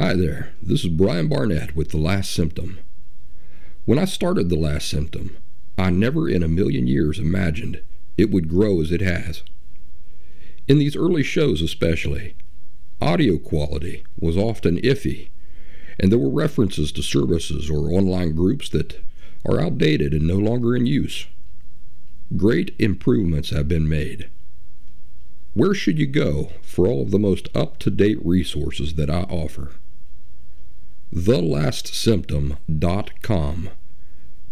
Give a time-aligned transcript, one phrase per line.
[0.00, 2.78] Hi there, this is Brian Barnett with The Last Symptom.
[3.84, 5.36] When I started The Last Symptom,
[5.76, 7.82] I never in a million years imagined
[8.16, 9.42] it would grow as it has.
[10.68, 12.36] In these early shows, especially,
[13.00, 15.30] audio quality was often iffy,
[15.98, 19.00] and there were references to services or online groups that
[19.44, 21.26] are outdated and no longer in use.
[22.36, 24.30] Great improvements have been made.
[25.54, 29.22] Where should you go for all of the most up to date resources that I
[29.22, 29.72] offer?
[31.14, 33.70] TheLastSymptom.com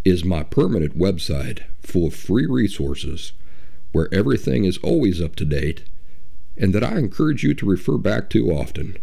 [0.04, 3.32] is my permanent website full of free resources
[3.92, 5.84] where everything is always up to date
[6.56, 8.96] and that I encourage you to refer back to often.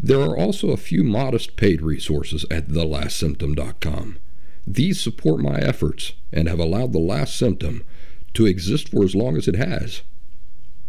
[0.00, 4.18] There are also a few modest paid resources at thelastsymptom.com.
[4.66, 7.84] These support my efforts and have allowed The Last Symptom
[8.34, 10.02] to exist for as long as it has.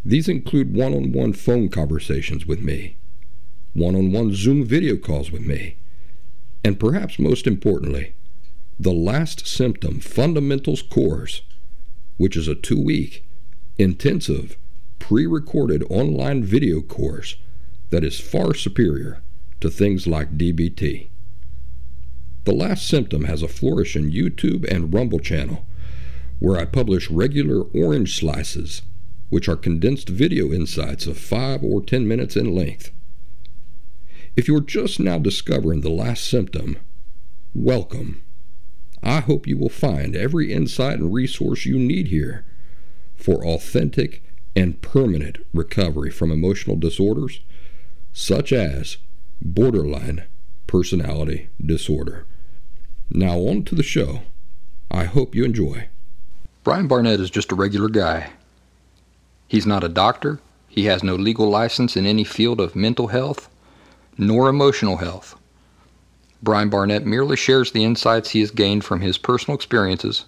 [0.04, 2.98] These include one on one phone conversations with me,
[3.74, 5.78] one on one Zoom video calls with me,
[6.64, 8.14] and perhaps most importantly,
[8.80, 11.42] the Last Symptom Fundamentals course,
[12.18, 13.26] which is a two week,
[13.78, 14.58] intensive,
[15.00, 17.36] pre recorded online video course
[17.90, 19.22] that is far superior
[19.62, 21.10] to things like DBT.
[22.46, 25.66] The Last Symptom has a flourishing YouTube and Rumble channel
[26.40, 28.82] where I publish regular orange slices,
[29.30, 32.92] which are condensed video insights of 5 or 10 minutes in length.
[34.40, 36.78] If you're just now discovering The Last Symptom,
[37.54, 38.24] welcome.
[39.04, 42.46] I hope you will find every insight and resource you need here
[43.18, 44.24] for authentic
[44.56, 47.42] and permanent recovery from emotional disorders
[48.14, 48.96] such as
[49.42, 50.24] borderline
[50.68, 52.26] personality disorder.
[53.10, 54.22] Now, on to the show.
[54.90, 55.90] I hope you enjoy.
[56.64, 58.30] Brian Barnett is just a regular guy.
[59.50, 63.50] He's not a doctor, he has no legal license in any field of mental health
[64.20, 65.36] nor emotional health.
[66.44, 70.26] Brian Barnett merely shares the insights he has gained from his personal experiences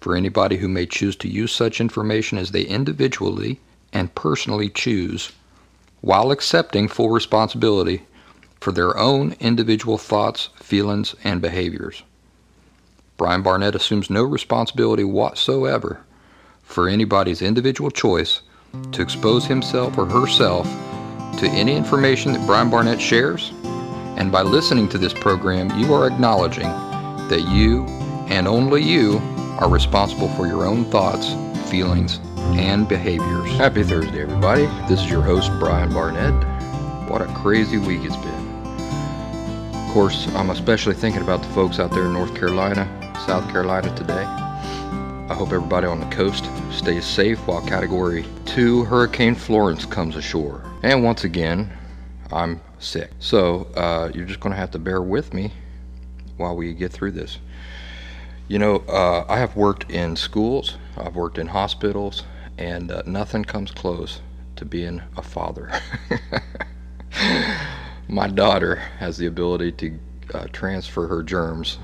[0.00, 3.58] for anybody who may choose to use such information as they individually
[3.92, 5.32] and personally choose,
[6.02, 8.02] while accepting full responsibility
[8.60, 12.02] for their own individual thoughts, feelings, and behaviors.
[13.16, 16.00] Brian Barnett assumes no responsibility whatsoever
[16.62, 18.40] for anybody's individual choice
[18.90, 20.66] to expose himself or herself
[21.38, 23.52] to any information that Brian Barnett shares.
[24.16, 26.68] And by listening to this program, you are acknowledging
[27.28, 27.86] that you
[28.28, 29.18] and only you
[29.58, 31.34] are responsible for your own thoughts,
[31.70, 32.20] feelings,
[32.56, 33.50] and behaviors.
[33.52, 34.66] Happy Thursday, everybody.
[34.88, 36.32] This is your host, Brian Barnett.
[37.10, 38.52] What a crazy week it's been.
[39.74, 42.86] Of course, I'm especially thinking about the folks out there in North Carolina,
[43.26, 44.24] South Carolina today.
[44.24, 50.62] I hope everybody on the coast stays safe while Category 2 Hurricane Florence comes ashore.
[50.82, 51.72] And once again,
[52.32, 53.10] I'm sick.
[53.20, 55.52] So uh, you're just going to have to bear with me
[56.36, 57.38] while we get through this.
[58.48, 62.24] You know, uh, I have worked in schools, I've worked in hospitals,
[62.58, 64.20] and uh, nothing comes close
[64.56, 65.70] to being a father.
[68.08, 69.98] My daughter has the ability to
[70.34, 71.78] uh, transfer her germs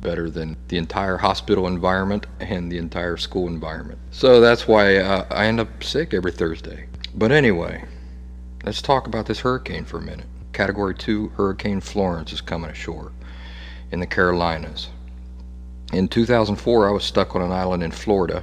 [0.00, 3.98] better than the entire hospital environment and the entire school environment.
[4.10, 6.86] So that's why uh, I end up sick every Thursday.
[7.14, 7.84] But anyway,
[8.64, 10.26] let's talk about this hurricane for a minute.
[10.54, 13.12] Category 2 Hurricane Florence is coming ashore
[13.90, 14.88] in the Carolinas.
[15.92, 18.42] In 2004, I was stuck on an island in Florida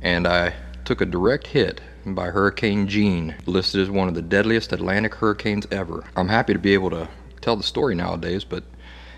[0.00, 4.72] and I took a direct hit by Hurricane Jeanne, listed as one of the deadliest
[4.72, 6.04] Atlantic hurricanes ever.
[6.14, 7.08] I'm happy to be able to
[7.40, 8.62] tell the story nowadays, but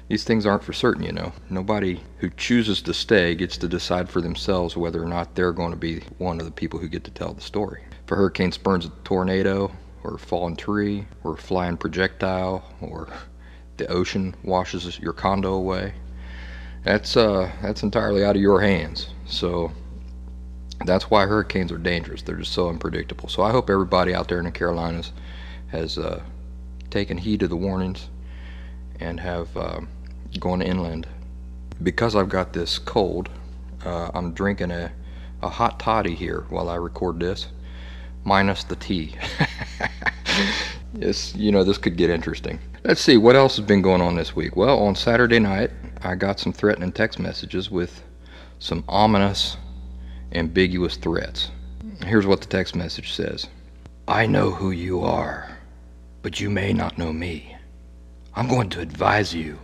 [0.09, 1.33] these things aren't for certain, you know.
[1.51, 5.73] Nobody who chooses to stay gets to decide for themselves whether or not they're going
[5.73, 7.83] to be one of the people who get to tell the story.
[8.05, 9.73] If a hurricane spurns a tornado,
[10.07, 13.09] or fallen tree, or flying projectile, or
[13.77, 15.93] the ocean washes your condo away,
[16.85, 19.09] that's uh, that's entirely out of your hands.
[19.27, 19.73] So
[20.85, 22.23] that's why hurricanes are dangerous.
[22.23, 23.29] They're just so unpredictable.
[23.29, 25.13] So I hope everybody out there in the Carolinas
[25.69, 26.23] has uh,
[26.91, 28.09] taken heed of the warnings
[29.01, 29.81] and have uh,
[30.39, 31.07] gone inland.
[31.83, 33.29] Because I've got this cold,
[33.85, 34.93] uh, I'm drinking a,
[35.43, 37.49] a hot toddy here while I record this,
[38.27, 39.15] minus the T.
[40.95, 42.59] yes, you know, this could get interesting.
[42.85, 44.57] Let's see, what else has been going on this week?
[44.57, 45.71] Well, on Saturday night,
[46.03, 48.03] I got some threatening text messages with
[48.59, 49.57] some ominous,
[50.33, 51.51] ambiguous threats.
[52.05, 53.47] Here's what the text message says
[54.09, 55.57] I know who you are,
[56.23, 57.57] but you may not know me.
[58.35, 59.59] I'm going to advise you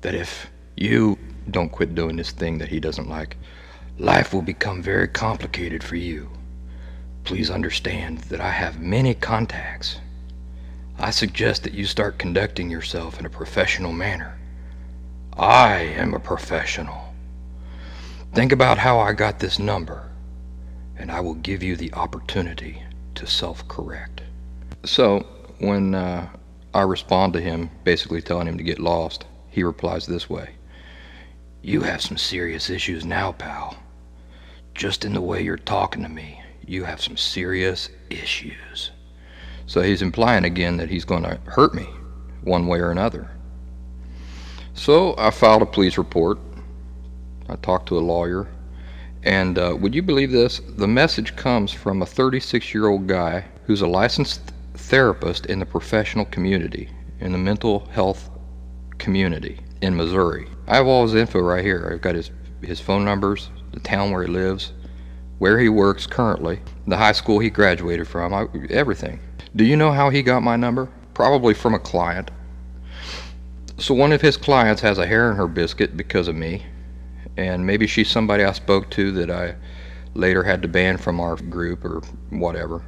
[0.00, 1.18] that if you
[1.50, 3.36] don't quit doing this thing that he doesn't like,
[3.98, 6.30] life will become very complicated for you.
[7.30, 10.00] Please understand that I have many contacts.
[10.98, 14.36] I suggest that you start conducting yourself in a professional manner.
[15.34, 17.14] I am a professional.
[18.34, 20.10] Think about how I got this number,
[20.96, 22.82] and I will give you the opportunity
[23.14, 24.22] to self correct.
[24.84, 25.24] So,
[25.60, 26.28] when uh,
[26.74, 30.50] I respond to him, basically telling him to get lost, he replies this way
[31.62, 33.76] You have some serious issues now, pal.
[34.74, 38.92] Just in the way you're talking to me, you have some serious issues.
[39.66, 41.88] So he's implying again that he's going to hurt me
[42.42, 43.28] one way or another.
[44.74, 46.38] So I filed a police report.
[47.48, 48.46] I talked to a lawyer.
[49.24, 50.60] And uh, would you believe this?
[50.76, 55.66] The message comes from a 36 year old guy who's a licensed therapist in the
[55.66, 56.88] professional community,
[57.18, 58.30] in the mental health
[58.98, 60.46] community in Missouri.
[60.68, 61.90] I have all his info right here.
[61.92, 62.30] I've got his,
[62.62, 64.72] his phone numbers, the town where he lives,
[65.40, 69.18] where he works currently, the high school he graduated from, I, everything.
[69.56, 70.90] Do you know how he got my number?
[71.14, 72.30] Probably from a client.
[73.78, 76.66] So one of his clients has a hair in her biscuit because of me,
[77.38, 79.56] and maybe she's somebody I spoke to that I
[80.12, 82.82] later had to ban from our group or whatever.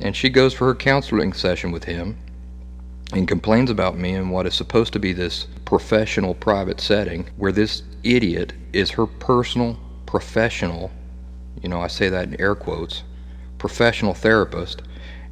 [0.00, 2.18] And she goes for her counseling session with him
[3.12, 7.52] and complains about me in what is supposed to be this professional private setting where
[7.52, 10.90] this idiot is her personal professional,
[11.60, 13.02] you know, I say that in air quotes,
[13.58, 14.82] professional therapist,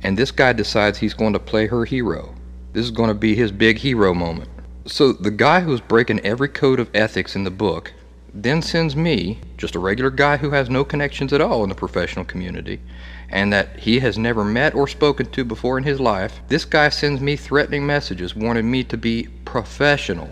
[0.02, 2.34] and this guy decides he's going to play her hero.
[2.72, 4.48] This is going to be his big hero moment.
[4.86, 7.92] So the guy who's breaking every code of ethics in the book
[8.32, 11.74] then sends me, just a regular guy who has no connections at all in the
[11.74, 12.80] professional community,
[13.28, 16.88] and that he has never met or spoken to before in his life, this guy
[16.88, 20.30] sends me threatening messages wanting me to be professional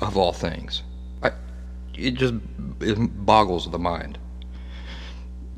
[0.00, 0.82] of all things.
[1.22, 1.32] I,
[1.94, 2.34] it just
[2.80, 2.96] it
[3.26, 4.18] boggles the mind.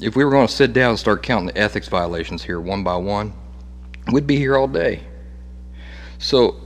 [0.03, 2.83] If we were going to sit down and start counting the ethics violations here one
[2.83, 3.33] by one,
[4.11, 5.01] we'd be here all day.
[6.19, 6.57] So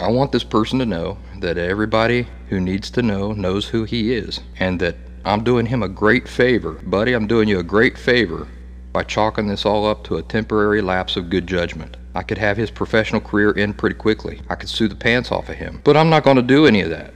[0.00, 4.14] I want this person to know that everybody who needs to know knows who he
[4.14, 4.96] is, and that
[5.26, 6.72] I'm doing him a great favor.
[6.86, 8.48] Buddy, I'm doing you a great favor
[8.94, 11.98] by chalking this all up to a temporary lapse of good judgment.
[12.14, 14.40] I could have his professional career end pretty quickly.
[14.48, 15.82] I could sue the pants off of him.
[15.84, 17.12] But I'm not going to do any of that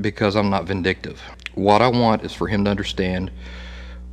[0.00, 1.22] because I'm not vindictive.
[1.54, 3.30] What I want is for him to understand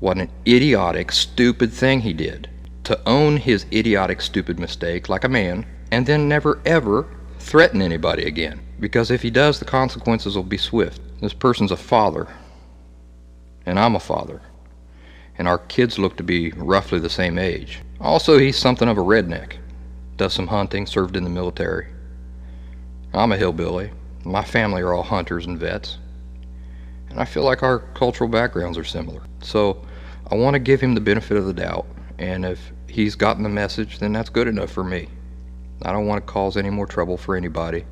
[0.01, 2.49] what an idiotic, stupid thing he did.
[2.85, 7.07] To own his idiotic, stupid mistake like a man, and then never ever
[7.37, 8.59] threaten anybody again.
[8.79, 10.99] Because if he does, the consequences will be swift.
[11.21, 12.27] This person's a father,
[13.67, 14.41] and I'm a father,
[15.37, 17.79] and our kids look to be roughly the same age.
[17.99, 19.57] Also, he's something of a redneck.
[20.17, 21.87] Does some hunting, served in the military.
[23.13, 23.91] I'm a hillbilly.
[24.25, 25.99] My family are all hunters and vets.
[27.11, 29.21] And I feel like our cultural backgrounds are similar.
[29.41, 29.85] So
[30.31, 31.85] I want to give him the benefit of the doubt.
[32.17, 35.07] And if he's gotten the message, then that's good enough for me.
[35.81, 37.85] I don't want to cause any more trouble for anybody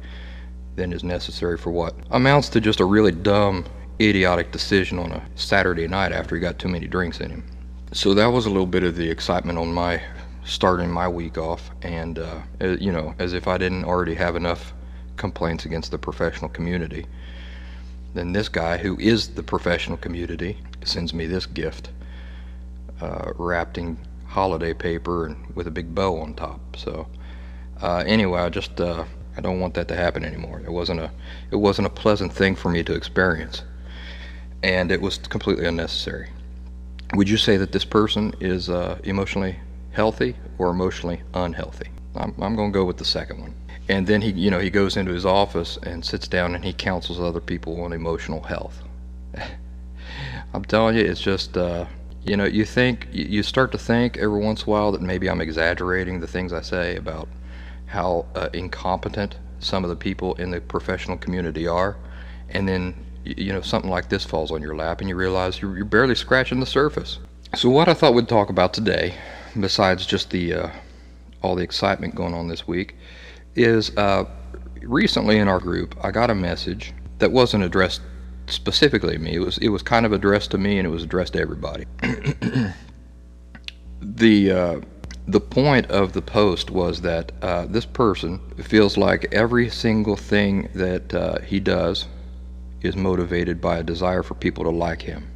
[0.75, 3.65] than is necessary for what amounts to just a really dumb,
[3.99, 7.43] idiotic decision on a Saturday night after he got too many drinks in him.
[7.91, 10.01] So that was a little bit of the excitement on my
[10.45, 14.73] starting my week off, and uh, you know, as if I didn't already have enough
[15.17, 17.05] complaints against the professional community.
[18.13, 21.89] Then this guy, who is the professional community, sends me this gift,
[23.01, 23.97] uh, wrapped in
[24.27, 26.75] holiday paper and with a big bow on top.
[26.75, 27.07] So
[27.81, 29.05] uh, anyway, I just uh,
[29.37, 30.61] I don't want that to happen anymore.
[30.65, 31.11] It wasn't a
[31.51, 33.63] it wasn't a pleasant thing for me to experience,
[34.63, 36.29] and it was completely unnecessary.
[37.15, 39.57] Would you say that this person is uh, emotionally
[39.91, 41.87] healthy or emotionally unhealthy?
[42.15, 43.55] I'm, I'm going to go with the second one.
[43.87, 46.73] And then he, you know, he goes into his office and sits down and he
[46.73, 48.83] counsels other people on emotional health.
[50.53, 51.85] I'm telling you, it's just, uh,
[52.23, 55.29] you know, you think, you start to think every once in a while that maybe
[55.29, 57.27] I'm exaggerating the things I say about
[57.87, 61.97] how uh, incompetent some of the people in the professional community are,
[62.49, 65.75] and then you know something like this falls on your lap, and you realize you're,
[65.75, 67.19] you're barely scratching the surface.
[67.55, 69.15] So what I thought we'd talk about today,
[69.59, 70.69] besides just the uh,
[71.41, 72.95] all the excitement going on this week,
[73.55, 74.25] is uh,
[74.81, 78.01] recently in our group I got a message that wasn't addressed
[78.49, 79.35] specifically me.
[79.35, 81.85] It was it was kind of addressed to me, and it was addressed to everybody.
[84.01, 84.81] the uh,
[85.27, 90.69] the point of the post was that uh, this person feels like every single thing
[90.73, 92.07] that uh, he does
[92.81, 95.29] is motivated by a desire for people to like him.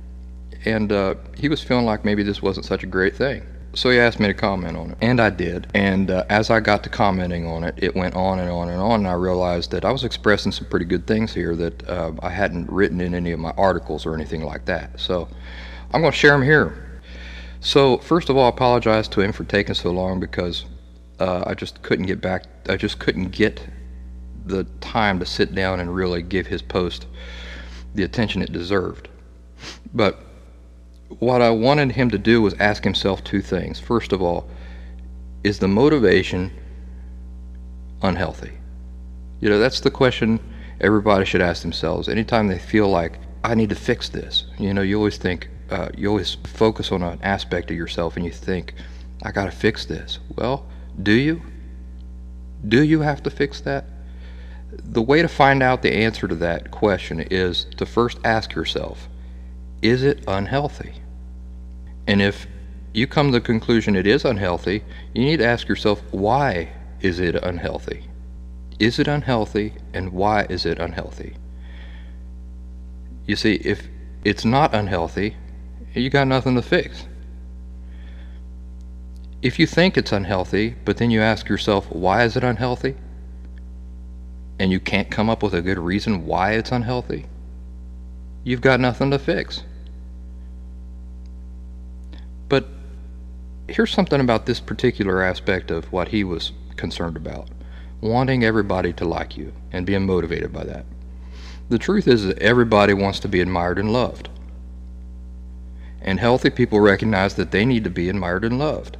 [0.66, 3.46] And uh, he was feeling like maybe this wasn't such a great thing.
[3.76, 5.68] So he asked me to comment on it, and I did.
[5.74, 8.80] And uh, as I got to commenting on it, it went on and on and
[8.80, 12.12] on, and I realized that I was expressing some pretty good things here that uh,
[12.22, 15.00] I hadn't written in any of my articles or anything like that.
[15.00, 15.28] So
[15.92, 17.02] I'm going to share them here.
[17.62, 20.66] So, first of all, I apologize to him for taking so long because
[21.20, 22.44] uh, I just couldn't get back.
[22.70, 23.66] I just couldn't get
[24.46, 27.08] the time to sit down and really give his post
[27.96, 29.08] the attention it deserved.
[29.94, 30.20] But
[31.20, 33.80] what I wanted him to do was ask himself two things.
[33.80, 34.48] First of all,
[35.44, 36.52] is the motivation
[38.02, 38.52] unhealthy?
[39.40, 40.40] You know, that's the question
[40.80, 42.08] everybody should ask themselves.
[42.08, 45.90] Anytime they feel like, I need to fix this, you know, you always think, uh,
[45.98, 48.74] you always focus on an aspect of yourself and you think,
[49.22, 50.20] I got to fix this.
[50.38, 50.66] Well,
[51.02, 51.42] do you?
[52.68, 53.86] Do you have to fix that?
[54.72, 59.10] The way to find out the answer to that question is to first ask yourself,
[59.82, 60.94] is it unhealthy?
[62.08, 62.48] And if
[62.94, 64.84] you come to the conclusion it is unhealthy,
[65.14, 68.06] you need to ask yourself, why is it unhealthy?
[68.80, 71.36] Is it unhealthy and why is it unhealthy?
[73.26, 73.88] You see, if
[74.24, 75.36] it's not unhealthy,
[75.94, 77.06] you got nothing to fix.
[79.42, 82.96] If you think it's unhealthy, but then you ask yourself, why is it unhealthy?
[84.60, 87.26] And you can't come up with a good reason why it's unhealthy,
[88.44, 89.64] you've got nothing to fix.
[92.50, 92.68] But
[93.68, 97.50] here's something about this particular aspect of what he was concerned about
[98.04, 100.86] wanting everybody to like you and being motivated by that.
[101.70, 104.28] The truth is that everybody wants to be admired and loved.
[106.02, 108.98] And healthy people recognize that they need to be admired and loved.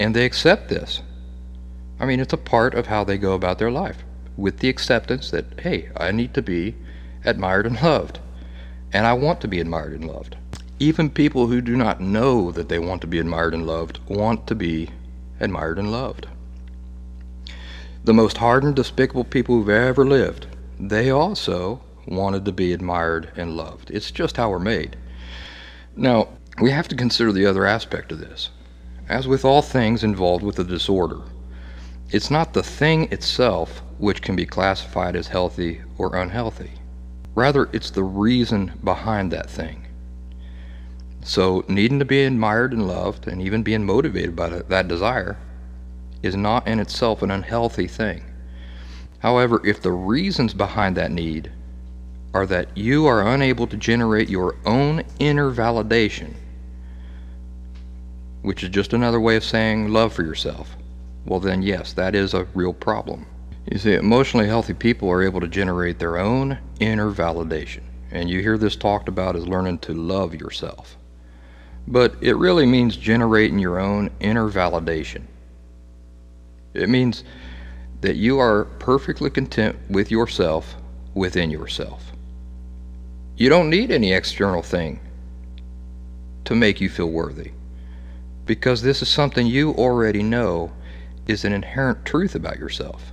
[0.00, 1.02] And they accept this.
[2.00, 4.02] I mean, it's a part of how they go about their life,
[4.36, 6.74] with the acceptance that, hey, I need to be
[7.24, 8.18] admired and loved.
[8.94, 10.36] And I want to be admired and loved.
[10.78, 14.46] Even people who do not know that they want to be admired and loved want
[14.46, 14.90] to be
[15.40, 16.26] admired and loved.
[18.04, 20.46] The most hardened, despicable people who've ever lived,
[20.78, 23.90] they also wanted to be admired and loved.
[23.90, 24.96] It's just how we're made.
[25.96, 26.28] Now,
[26.60, 28.50] we have to consider the other aspect of this.
[29.08, 31.22] As with all things involved with a disorder,
[32.10, 36.72] it's not the thing itself which can be classified as healthy or unhealthy.
[37.34, 39.85] Rather, it's the reason behind that thing.
[41.28, 45.36] So, needing to be admired and loved, and even being motivated by that desire,
[46.22, 48.22] is not in itself an unhealthy thing.
[49.18, 51.50] However, if the reasons behind that need
[52.32, 56.32] are that you are unable to generate your own inner validation,
[58.42, 60.76] which is just another way of saying love for yourself,
[61.24, 63.26] well, then, yes, that is a real problem.
[63.68, 67.82] You see, emotionally healthy people are able to generate their own inner validation.
[68.12, 70.96] And you hear this talked about as learning to love yourself
[71.88, 75.22] but it really means generating your own inner validation.
[76.74, 77.24] It means
[78.00, 80.76] that you are perfectly content with yourself
[81.14, 82.12] within yourself.
[83.36, 85.00] You don't need any external thing
[86.44, 87.52] to make you feel worthy
[88.46, 90.72] because this is something you already know
[91.26, 93.12] is an inherent truth about yourself.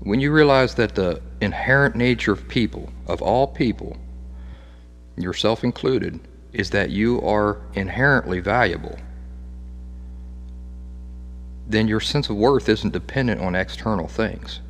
[0.00, 3.96] When you realize that the inherent nature of people, of all people,
[5.16, 6.20] yourself included,
[6.56, 8.98] is that you are inherently valuable,
[11.68, 14.60] then your sense of worth isn't dependent on external things.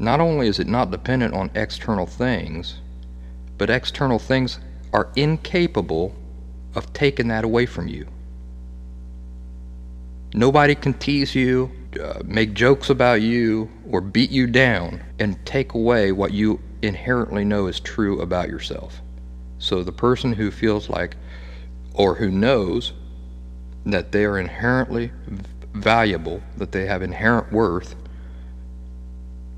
[0.00, 2.80] Not only is it not dependent on external things,
[3.56, 4.58] but external things
[4.92, 6.12] are incapable
[6.74, 8.08] of taking that away from you.
[10.34, 11.70] Nobody can tease you,
[12.02, 17.44] uh, make jokes about you, or beat you down and take away what you inherently
[17.44, 19.00] know is true about yourself.
[19.60, 21.16] So the person who feels like
[21.92, 22.94] or who knows
[23.84, 25.12] that they are inherently
[25.74, 27.94] valuable, that they have inherent worth,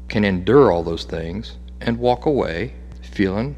[0.08, 3.56] can endure all those things and walk away feeling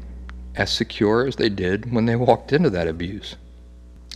[0.55, 3.35] as secure as they did when they walked into that abuse.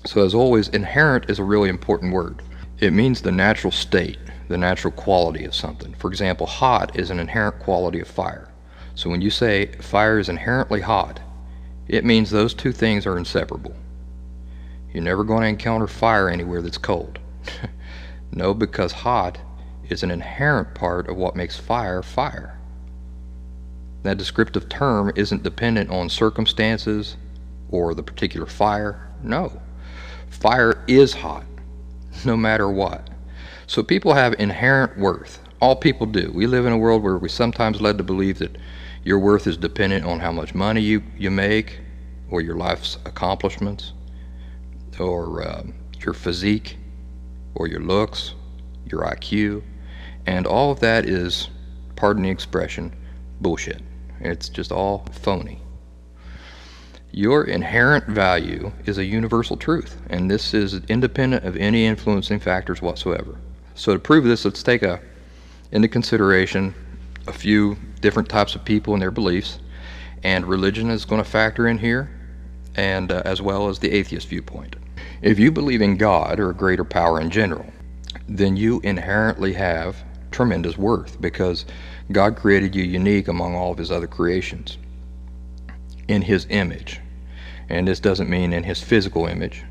[0.05, 2.41] So, as always, inherent is a really important word.
[2.79, 5.93] It means the natural state, the natural quality of something.
[5.95, 8.48] For example, hot is an inherent quality of fire.
[8.95, 11.19] So, when you say fire is inherently hot,
[11.89, 13.75] it means those two things are inseparable.
[14.93, 17.19] You're never going to encounter fire anywhere that's cold.
[18.31, 19.39] no, because hot
[19.89, 22.60] is an inherent part of what makes fire fire.
[24.03, 27.17] That descriptive term isn't dependent on circumstances
[27.72, 29.10] or the particular fire.
[29.24, 29.60] No.
[30.29, 31.46] Fire is hot,
[32.24, 33.10] no matter what.
[33.65, 35.39] So people have inherent worth.
[35.60, 36.31] All people do.
[36.34, 38.58] We live in a world where we're sometimes led to believe that
[39.03, 41.79] your worth is dependent on how much money you, you make,
[42.29, 43.94] or your life's accomplishments,
[45.00, 46.77] or um, your physique,
[47.56, 48.36] or your looks,
[48.86, 49.63] your IQ.
[50.25, 51.50] And all of that is,
[51.96, 52.96] pardon the expression,
[53.41, 53.82] bullshit.
[54.20, 55.60] It's just all phony.
[57.12, 62.82] Your inherent value is a universal truth, and this is independent of any influencing factors
[62.82, 63.39] whatsoever.
[63.74, 65.00] So to prove this, let's take a,
[65.72, 66.75] into consideration
[67.27, 69.60] a few different types of people and their beliefs,
[70.24, 72.10] and religion is going to factor in here,
[72.75, 74.75] and uh, as well as the atheist viewpoint.
[75.22, 77.72] If you believe in God or a greater power in general,
[78.27, 79.98] then you inherently have
[80.32, 81.65] tremendous worth because
[82.12, 84.77] God created you unique among all of His other creations
[86.08, 87.01] in His image.
[87.70, 89.63] And this doesn't mean in His physical image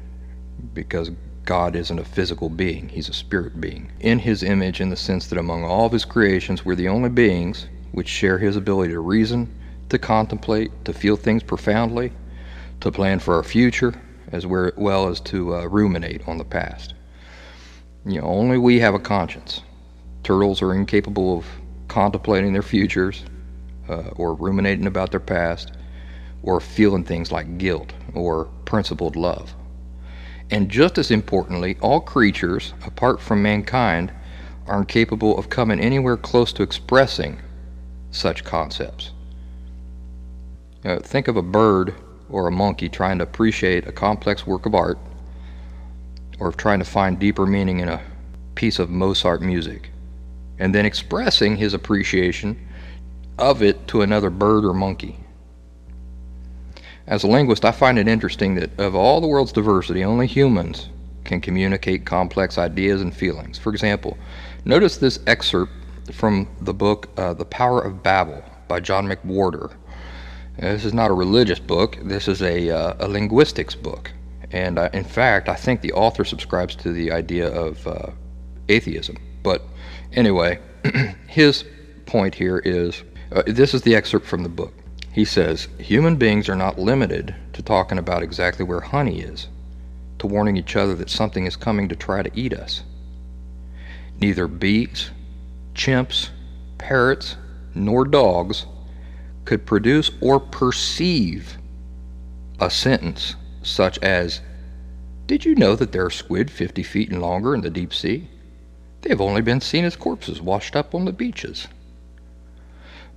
[0.74, 1.10] because
[1.44, 3.90] God isn't a physical being, He's a spirit being.
[4.00, 7.08] In His image, in the sense that among all of His creations, we're the only
[7.08, 9.52] beings which share His ability to reason,
[9.88, 12.12] to contemplate, to feel things profoundly,
[12.80, 13.94] to plan for our future,
[14.32, 16.94] as well as to uh, ruminate on the past.
[18.04, 19.62] You know, only we have a conscience.
[20.22, 21.46] Turtles are incapable of
[21.88, 23.24] contemplating their futures
[23.88, 25.72] uh, or ruminating about their past
[26.42, 29.54] or feeling things like guilt or principled love.
[30.50, 34.12] And just as importantly, all creatures, apart from mankind,
[34.66, 37.40] are incapable of coming anywhere close to expressing
[38.10, 39.12] such concepts.
[40.84, 41.94] Uh, think of a bird
[42.30, 44.98] or a monkey trying to appreciate a complex work of art
[46.38, 48.00] or trying to find deeper meaning in a
[48.54, 49.90] piece of Mozart music
[50.58, 52.68] and then expressing his appreciation
[53.38, 55.18] of it to another bird or monkey.
[57.06, 60.88] As a linguist, I find it interesting that of all the world's diversity, only humans
[61.24, 63.58] can communicate complex ideas and feelings.
[63.58, 64.18] For example,
[64.64, 65.72] notice this excerpt
[66.12, 69.74] from the book uh, The Power of Babel by John McWhorter.
[70.58, 74.12] this is not a religious book, this is a, uh, a linguistics book.
[74.50, 78.10] And uh, in fact, I think the author subscribes to the idea of uh,
[78.68, 79.16] atheism.
[79.42, 79.62] But
[80.12, 80.58] anyway,
[81.26, 81.64] his
[82.06, 84.72] point here is uh, this is the excerpt from the book.
[85.12, 89.48] He says, Human beings are not limited to talking about exactly where honey is,
[90.18, 92.82] to warning each other that something is coming to try to eat us.
[94.20, 95.10] Neither bees,
[95.78, 96.28] chimps,
[96.76, 97.36] parrots,
[97.74, 98.66] nor dogs
[99.44, 101.56] could produce or perceive
[102.60, 104.40] a sentence such as,
[105.26, 108.28] Did you know that there are squid 50 feet and longer in the deep sea?
[109.00, 111.68] They have only been seen as corpses washed up on the beaches.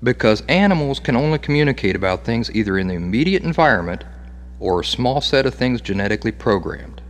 [0.03, 4.03] Because animals can only communicate about things either in the immediate environment
[4.59, 7.01] or a small set of things genetically programmed.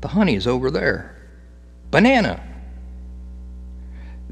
[0.00, 1.16] The honey is over there.
[1.90, 2.49] Banana!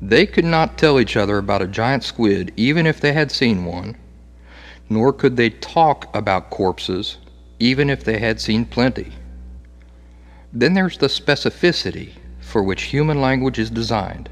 [0.00, 3.64] They could not tell each other about a giant squid even if they had seen
[3.64, 3.96] one,
[4.88, 7.18] nor could they talk about corpses
[7.58, 9.12] even if they had seen plenty.
[10.52, 14.28] Then there's the specificity for which human language is designed.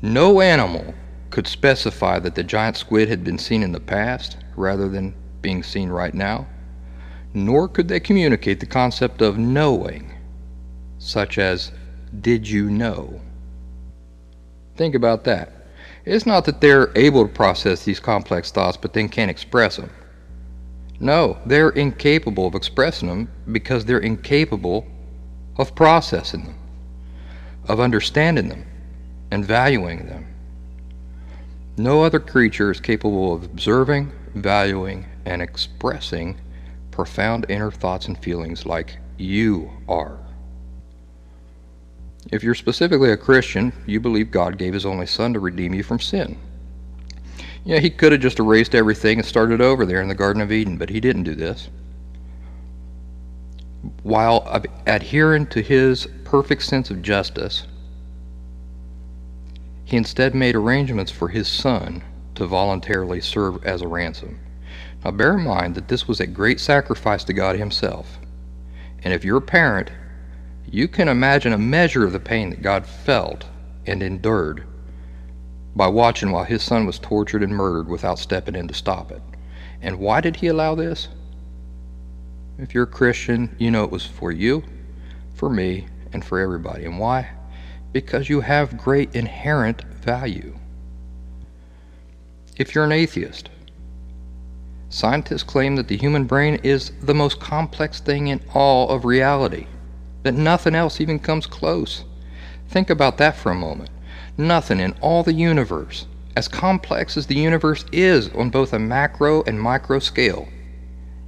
[0.00, 0.94] No animal
[1.30, 5.62] could specify that the giant squid had been seen in the past rather than being
[5.62, 6.46] seen right now,
[7.34, 10.14] nor could they communicate the concept of knowing,
[10.98, 11.72] such as,
[12.20, 13.20] Did you know?
[14.76, 15.52] Think about that.
[16.04, 19.90] It's not that they're able to process these complex thoughts but then can't express them.
[21.00, 24.86] No, they're incapable of expressing them because they're incapable
[25.58, 26.58] of processing them,
[27.68, 28.64] of understanding them,
[29.30, 30.26] and valuing them.
[31.76, 36.38] No other creature is capable of observing, valuing, and expressing
[36.90, 40.18] profound inner thoughts and feelings like you are.
[42.32, 45.82] If you're specifically a Christian, you believe God gave His only Son to redeem you
[45.82, 46.38] from sin.
[47.64, 50.52] Yeah, he could have just erased everything and started over there in the Garden of
[50.52, 51.68] Eden, but he didn't do this.
[54.02, 57.66] While adhering to his perfect sense of justice,
[59.84, 62.04] he instead made arrangements for his son
[62.36, 64.38] to voluntarily serve as a ransom.
[65.04, 68.18] Now, bear in mind that this was a great sacrifice to God Himself.
[69.02, 69.90] And if you're a parent,
[70.70, 73.46] you can imagine a measure of the pain that God felt
[73.86, 74.64] and endured
[75.76, 79.22] by watching while his son was tortured and murdered without stepping in to stop it.
[79.80, 81.08] And why did he allow this?
[82.58, 84.64] If you're a Christian, you know it was for you,
[85.34, 86.86] for me, and for everybody.
[86.86, 87.28] And why?
[87.92, 90.58] Because you have great inherent value.
[92.56, 93.50] If you're an atheist,
[94.88, 99.66] scientists claim that the human brain is the most complex thing in all of reality,
[100.26, 102.04] that nothing else even comes close.
[102.68, 103.90] Think about that for a moment
[104.38, 109.42] nothing in all the universe, as complex as the universe is on both a macro
[109.44, 110.46] and micro scale,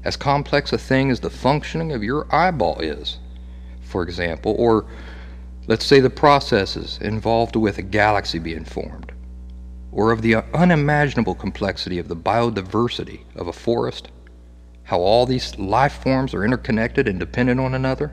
[0.04, 3.18] as complex a thing as the functioning of your eyeball is,
[3.80, 4.84] for example, or
[5.66, 9.12] let's say the processes involved with a galaxy being formed,
[9.90, 14.08] or of the unimaginable complexity of the biodiversity of a forest,
[14.84, 18.12] how all these life forms are interconnected and dependent on another?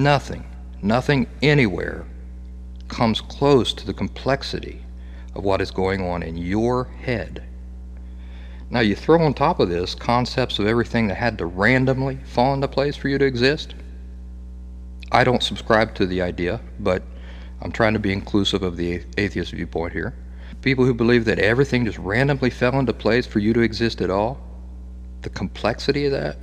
[0.00, 0.46] Nothing,
[0.80, 2.06] nothing anywhere
[2.88, 4.82] comes close to the complexity
[5.34, 7.44] of what is going on in your head.
[8.70, 12.54] Now, you throw on top of this concepts of everything that had to randomly fall
[12.54, 13.74] into place for you to exist.
[15.12, 17.02] I don't subscribe to the idea, but
[17.60, 20.14] I'm trying to be inclusive of the atheist viewpoint here.
[20.62, 24.08] People who believe that everything just randomly fell into place for you to exist at
[24.08, 24.40] all,
[25.20, 26.38] the complexity of that,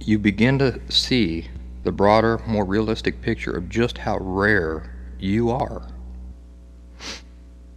[0.00, 1.46] you begin to see
[1.84, 5.88] the broader, more realistic picture of just how rare you are.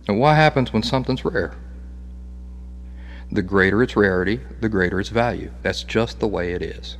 [0.07, 1.55] And what happens when something's rare?
[3.31, 5.51] The greater its rarity, the greater its value.
[5.61, 6.97] That's just the way it is.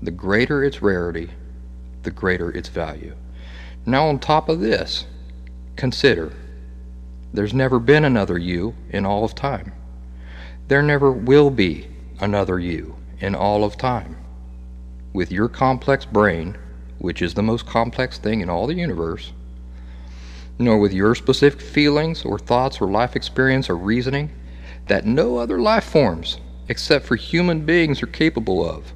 [0.00, 1.30] The greater its rarity,
[2.02, 3.14] the greater its value.
[3.84, 5.06] Now, on top of this,
[5.76, 6.32] consider
[7.32, 9.72] there's never been another you in all of time.
[10.68, 11.88] There never will be
[12.20, 14.16] another you in all of time.
[15.12, 16.56] With your complex brain,
[16.98, 19.32] which is the most complex thing in all the universe,
[20.58, 24.30] nor with your specific feelings or thoughts or life experience or reasoning
[24.86, 28.92] that no other life forms except for human beings are capable of.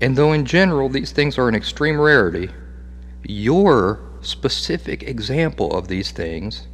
[0.00, 2.50] And though in general these things are an extreme rarity,
[3.24, 6.66] your specific example of these things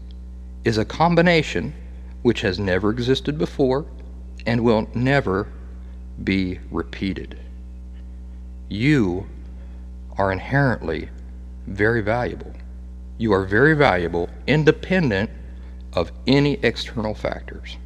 [0.64, 1.74] is a combination
[2.22, 3.86] which has never existed before
[4.46, 5.48] and will never
[6.22, 7.38] be repeated.
[8.68, 9.26] You
[10.18, 11.10] are inherently
[11.66, 12.52] very valuable.
[13.18, 15.30] You are very valuable independent
[15.92, 17.76] of any external factors.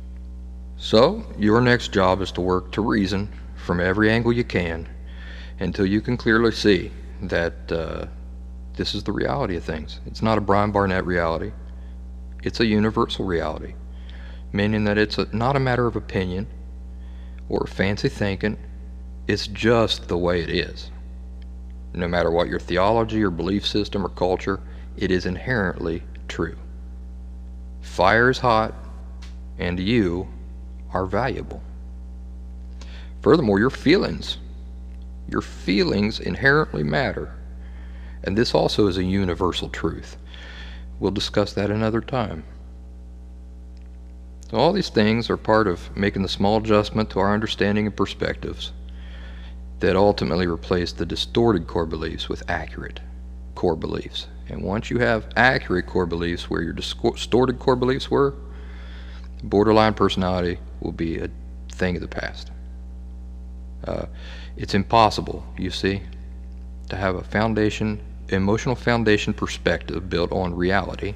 [0.76, 4.88] So, your next job is to work to reason from every angle you can
[5.58, 6.90] until you can clearly see
[7.22, 8.06] that uh,
[8.76, 10.00] this is the reality of things.
[10.06, 11.52] It's not a Brian Barnett reality,
[12.42, 13.74] it's a universal reality,
[14.52, 16.46] meaning that it's a, not a matter of opinion
[17.50, 18.56] or fancy thinking,
[19.30, 20.90] it's just the way it is.
[21.94, 24.60] No matter what your theology or belief system or culture,
[24.96, 26.56] it is inherently true.
[27.80, 28.74] Fire is hot,
[29.58, 30.28] and you
[30.92, 31.62] are valuable.
[33.22, 34.38] Furthermore, your feelings.
[35.28, 37.34] Your feelings inherently matter
[38.22, 40.16] and this also is a universal truth.
[40.98, 42.44] We'll discuss that another time.
[44.50, 47.96] So all these things are part of making the small adjustment to our understanding and
[47.96, 48.72] perspectives
[49.80, 53.00] that ultimately replace the distorted core beliefs with accurate
[53.54, 54.26] core beliefs.
[54.48, 58.34] And once you have accurate core beliefs where your distorted core beliefs were,
[59.42, 61.30] borderline personality will be a
[61.72, 62.50] thing of the past.
[63.84, 64.06] Uh,
[64.56, 66.02] it's impossible, you see,
[66.88, 68.00] to have a foundation
[68.32, 71.14] emotional foundation perspective built on reality,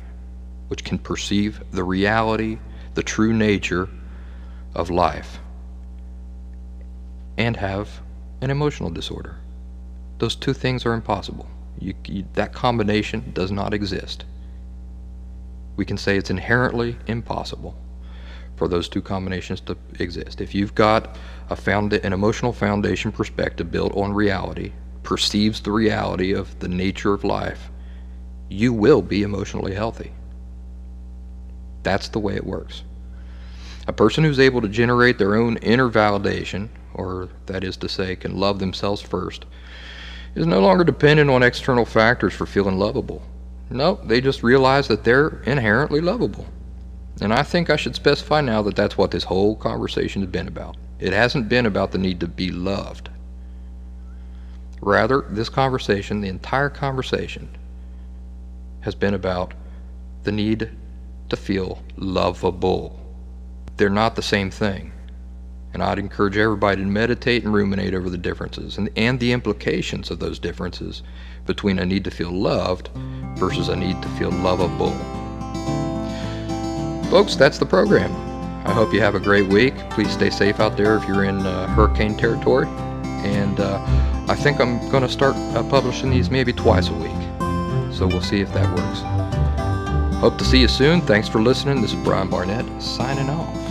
[0.69, 2.59] which can perceive the reality,
[2.95, 3.89] the true nature
[4.75, 5.39] of life,
[7.39, 8.01] and have
[8.45, 9.37] an emotional disorder.
[10.19, 11.49] Those two things are impossible.
[11.79, 14.27] You, you, that combination does not exist.
[15.77, 17.75] We can say it's inherently impossible
[18.57, 20.43] for those two combinations to exist.
[20.43, 21.17] If you've got
[21.49, 27.15] a found, an emotional foundation perspective built on reality, perceives the reality of the nature
[27.15, 27.71] of life,
[28.51, 30.13] you will be emotionally healthy.
[31.83, 32.83] That's the way it works.
[33.89, 38.17] A person who's able to generate their own inner validation, or that is to say,
[38.17, 39.45] can love themselves first,
[40.35, 43.23] is no longer dependent on external factors for feeling lovable.
[43.71, 46.47] No, they just realize that they're inherently lovable.
[47.21, 50.49] And I think I should specify now that that's what this whole conversation has been
[50.49, 50.77] about.
[50.99, 53.09] It hasn't been about the need to be loved.
[54.81, 57.49] Rather, this conversation, the entire conversation,
[58.81, 59.55] has been about
[60.25, 60.71] the need
[61.29, 63.01] to feel lovable.
[63.77, 64.93] They're not the same thing.
[65.75, 70.11] And I'd encourage everybody to meditate and ruminate over the differences and, and the implications
[70.11, 71.03] of those differences
[71.47, 72.91] between a need to feel loved
[73.37, 74.93] versus a need to feel lovable.
[77.11, 78.13] Folks, that's the program.
[78.67, 79.75] I hope you have a great week.
[79.91, 82.67] Please stay safe out there if you're in uh, hurricane territory.
[83.25, 83.85] And uh,
[84.29, 87.11] I think I'm going to start uh, publishing these maybe twice a week.
[87.93, 90.21] So we'll see if that works.
[90.21, 91.01] Hope to see you soon.
[91.03, 91.83] Thanks for listening.
[91.83, 93.64] This is Brian Barnett signing off.